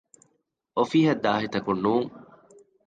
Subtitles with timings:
[0.75, 2.11] އޮފީހަށް ދާހިތަކުން ނޫން